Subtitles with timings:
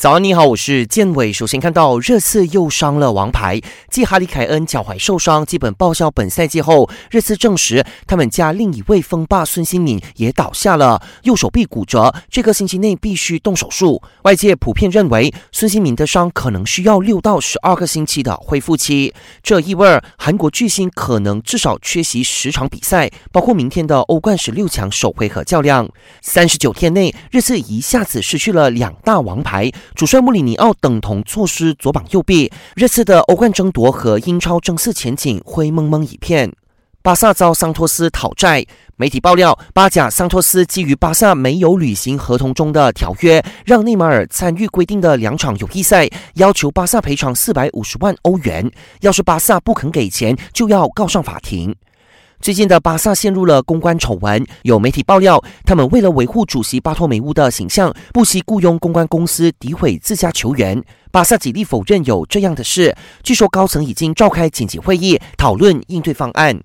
[0.00, 1.30] 早安，你好，我是建伟。
[1.30, 3.60] 首先看到热刺又伤了王牌，
[3.90, 14.00] 继哈里凯恩脚踝受伤，基本报销本赛季后，热刺证实他们家另一位锋霸孙兴敏也倒下了，右手臂骨折，这个星期内必须动手术。
[14.22, 19.12] 外界普遍认为孙兴敏的伤可能需要六到十二个星期的恢复期，
[19.42, 25.86] 这意味韩国巨星可能至少缺席十场比赛，包括明天的欧冠十六强首回合较量。
[26.22, 29.70] 三十九天内，热刺一下子失去了两大王牌。
[29.94, 36.52] 主帅穆里尼奥等同错失左膀右臂，热刺的欧冠争夺和英超争四前景灰蒙蒙一片。
[37.02, 38.64] 巴萨遭桑托斯讨债，
[38.96, 48.70] 媒体爆料，巴甲桑托斯基于巴萨没有履行合同中的条约，让内马尔参与规定的两场友谊赛，要求巴萨赔偿四百五十万欧元。
[49.00, 51.74] 要是巴萨不肯给钱，就要告上法庭。
[52.40, 60.82] 最近的巴萨陷入了公关丑闻，有媒体爆料，他们为了维护主席巴托梅乌的形象，不惜雇佣公关公司诋毁自家球员。
[61.10, 66.60] 巴萨极力否认有这样的事，据说高层已经召开紧急会议讨论应对方案。